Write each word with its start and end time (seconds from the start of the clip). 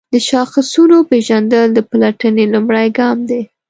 د 0.13 0.15
شاخصونو 0.29 0.97
پیژندل 1.09 1.67
د 1.73 1.79
پلټنې 1.89 2.45
لومړی 2.53 2.87
ګام 2.97 3.17
دی. 3.29 3.41